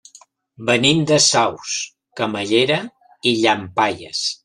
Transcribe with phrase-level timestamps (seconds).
[0.69, 1.75] Venim de Saus,
[2.23, 2.83] Camallera
[3.33, 4.29] i Llampaies.